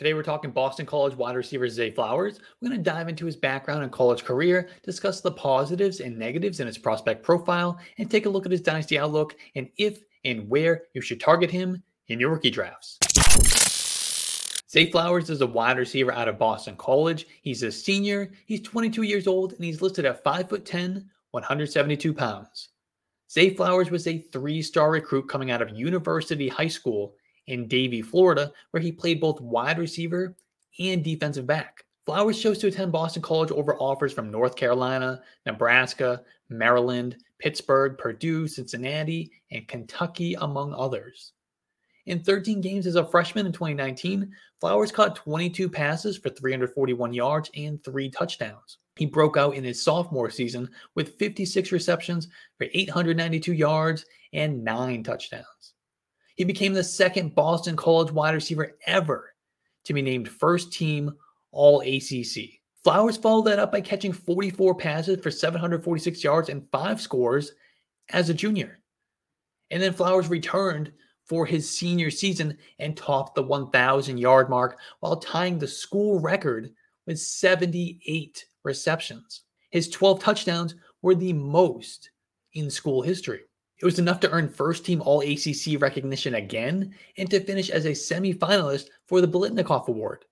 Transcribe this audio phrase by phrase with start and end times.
[0.00, 2.40] Today, we're talking Boston College wide receiver Zay Flowers.
[2.58, 6.58] We're going to dive into his background and college career, discuss the positives and negatives
[6.58, 10.48] in his prospect profile, and take a look at his dynasty outlook and if and
[10.48, 12.96] where you should target him in your rookie drafts.
[14.70, 17.26] Zay Flowers is a wide receiver out of Boston College.
[17.42, 22.70] He's a senior, he's 22 years old, and he's listed at 5'10, 172 pounds.
[23.30, 27.16] Zay Flowers was a three star recruit coming out of University High School
[27.50, 30.34] in Davie, Florida, where he played both wide receiver
[30.78, 31.84] and defensive back.
[32.06, 38.48] Flowers chose to attend Boston College over offers from North Carolina, Nebraska, Maryland, Pittsburgh, Purdue,
[38.48, 41.32] Cincinnati, and Kentucky, among others.
[42.06, 47.50] In 13 games as a freshman in 2019, Flowers caught 22 passes for 341 yards
[47.54, 48.78] and three touchdowns.
[48.96, 55.02] He broke out in his sophomore season with 56 receptions for 892 yards and nine
[55.02, 55.74] touchdowns.
[56.40, 59.34] He became the second Boston College wide receiver ever
[59.84, 61.12] to be named first team
[61.52, 62.62] All ACC.
[62.82, 67.52] Flowers followed that up by catching 44 passes for 746 yards and five scores
[68.08, 68.80] as a junior.
[69.70, 70.92] And then Flowers returned
[71.26, 76.70] for his senior season and topped the 1,000 yard mark while tying the school record
[77.06, 79.42] with 78 receptions.
[79.72, 82.12] His 12 touchdowns were the most
[82.54, 83.42] in school history.
[83.80, 87.86] It was enough to earn first team All ACC recognition again and to finish as
[87.86, 90.26] a semifinalist for the Biletnikoff Award.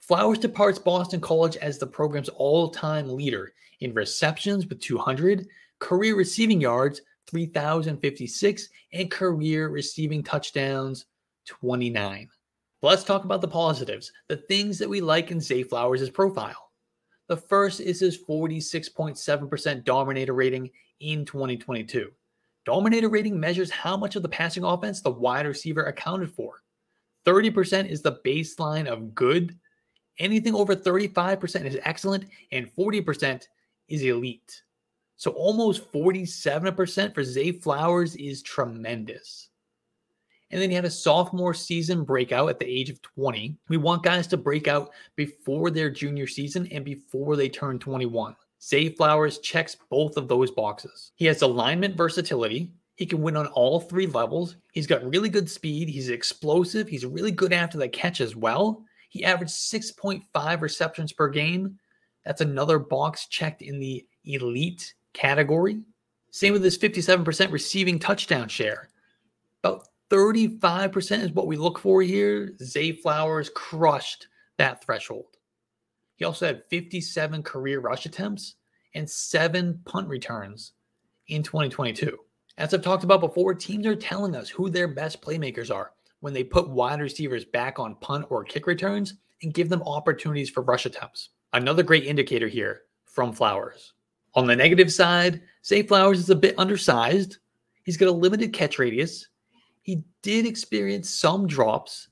[0.00, 5.46] Flowers departs Boston College as the program's all time leader in receptions with 200,
[5.78, 11.06] career receiving yards 3,056, and career receiving touchdowns
[11.46, 12.28] 29.
[12.82, 16.70] let's talk about the positives, the things that we like in Zay Flowers' profile.
[17.28, 20.70] The first is his 46.7% dominator rating
[21.00, 22.10] in 2022.
[22.64, 26.62] Dominator rating measures how much of the passing offense the wide receiver accounted for.
[27.26, 29.58] 30% is the baseline of good.
[30.18, 33.42] Anything over 35% is excellent, and 40%
[33.88, 34.62] is elite.
[35.16, 39.48] So almost 47% for Zay Flowers is tremendous.
[40.50, 43.56] And then he had a sophomore season breakout at the age of 20.
[43.68, 48.36] We want guys to break out before their junior season and before they turn 21.
[48.64, 51.12] Zay Flowers checks both of those boxes.
[51.16, 52.72] He has alignment versatility.
[52.96, 54.56] He can win on all three levels.
[54.72, 55.88] He's got really good speed.
[55.88, 56.88] He's explosive.
[56.88, 58.82] He's really good after the catch as well.
[59.10, 61.78] He averaged 6.5 receptions per game.
[62.24, 65.82] That's another box checked in the elite category.
[66.30, 68.88] Same with his 57% receiving touchdown share.
[69.62, 72.54] About 35% is what we look for here.
[72.62, 75.26] Zay Flowers crushed that threshold.
[76.16, 78.56] He also had 57 career rush attempts
[78.94, 80.72] and seven punt returns
[81.28, 82.16] in 2022.
[82.56, 86.32] As I've talked about before, teams are telling us who their best playmakers are when
[86.32, 90.62] they put wide receivers back on punt or kick returns and give them opportunities for
[90.62, 91.30] rush attempts.
[91.52, 93.92] Another great indicator here from Flowers.
[94.34, 97.38] On the negative side, Zay Flowers is a bit undersized.
[97.84, 99.28] He's got a limited catch radius.
[99.82, 102.08] He did experience some drops,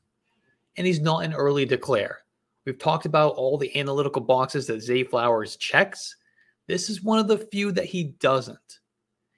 [0.76, 2.21] and he's not an early declare.
[2.64, 6.16] We've talked about all the analytical boxes that Zay Flowers checks.
[6.68, 8.80] This is one of the few that he doesn't.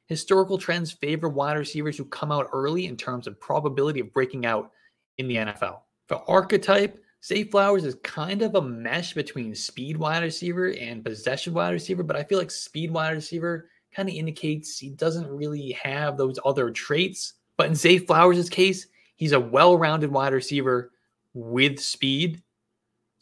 [0.06, 4.44] Historical trends favor wide receivers who come out early in terms of probability of breaking
[4.44, 4.72] out
[5.16, 5.80] in the NFL.
[6.06, 11.54] For archetype, Zay Flowers is kind of a mesh between speed wide receiver and possession
[11.54, 15.72] wide receiver, but I feel like speed wide receiver kind of indicates he doesn't really
[15.72, 17.34] have those other traits.
[17.56, 18.86] But in Zay Flowers' case,
[19.16, 20.92] he's a well rounded wide receiver
[21.32, 22.42] with speed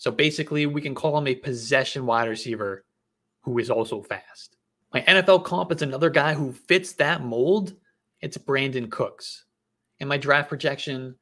[0.02, 2.84] so basically, we can call him a possession wide receiver
[3.42, 4.56] who is also fast.
[4.92, 7.74] My NFL comp is another guy who fits that mold.
[8.20, 9.44] It's Brandin Cooks.
[10.00, 11.14] In my draft projection,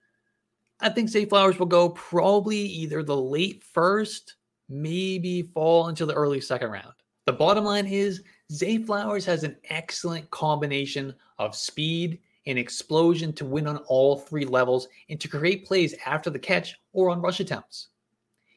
[0.81, 4.37] I think Zay Flowers will go probably either the late first,
[4.71, 6.95] maybe fall into the early second round.
[7.27, 13.45] The bottom line is Zay Flowers has an excellent combination of speed and explosion to
[13.45, 17.41] win on all three levels and to create plays after the catch or on rush
[17.41, 17.91] attempts.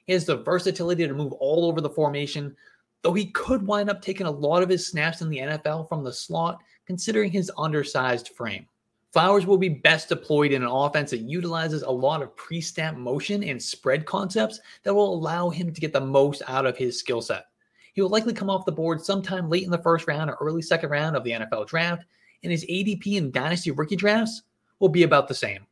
[0.05, 2.55] He has the versatility to move all over the formation,
[3.01, 6.03] though he could wind up taking a lot of his snaps in the NFL from
[6.03, 8.67] the slot, considering his undersized frame.
[9.13, 12.95] Flowers will be best deployed in an offense that utilizes a lot of pre snap
[12.95, 16.97] motion and spread concepts that will allow him to get the most out of his
[16.97, 17.45] skill set.
[17.93, 20.63] He will likely come off the board sometime late in the first round or early
[20.63, 22.05] second round of the NFL draft,
[22.41, 24.41] and his ADP and dynasty rookie drafts
[24.79, 25.67] will be about the same.